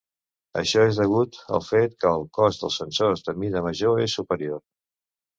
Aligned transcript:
Això 0.59 0.85
és 0.91 0.99
degut 1.01 1.35
al 1.57 1.59
fet 1.67 1.93
que 2.03 2.09
el 2.19 2.25
cost 2.37 2.63
dels 2.65 2.77
sensors 2.81 3.21
de 3.27 3.35
mida 3.43 3.61
major 3.67 4.01
és 4.07 4.17
superior. 4.21 4.63